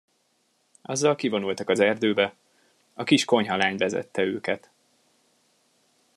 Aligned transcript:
Azzal 0.81 1.15
kivonultak 1.15 1.69
az 1.69 1.79
erdőbe, 1.79 2.35
a 2.93 3.03
kis 3.03 3.25
konyhalány 3.25 3.77
vezette 3.77 4.21
őket. 4.21 4.69